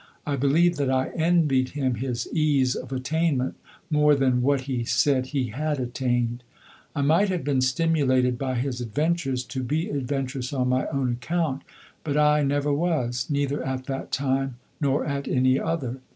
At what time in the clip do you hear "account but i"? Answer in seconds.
11.11-12.41